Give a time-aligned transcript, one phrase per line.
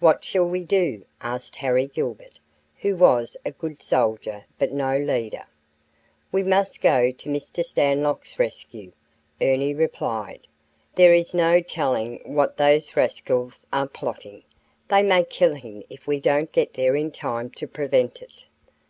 [0.00, 2.38] "What shall we do?" asked Harry Gilbert,
[2.80, 5.46] who was a good soldier, but no leader.
[6.30, 7.64] "We must go to Mr.
[7.64, 8.92] Stanlock's rescue,"
[9.40, 10.46] Ernie replied.
[10.94, 14.42] "There is no telling what those rascals are plotting.
[14.90, 18.44] They may kill him if we don't get there in time to prevent it."